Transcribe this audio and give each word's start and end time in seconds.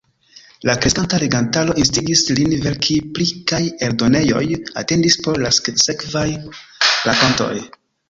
La 0.69 0.73
kreskanta 0.85 1.19
legantaro 1.23 1.75
instigis 1.81 2.23
lin 2.39 2.57
verki 2.65 2.97
pli 3.19 3.29
kaj 3.53 3.61
eldonejoj 3.91 4.43
atendis 4.85 5.21
por 5.29 5.43
la 5.47 5.55
sekvaj 5.87 6.29
rakontoj. 6.35 7.57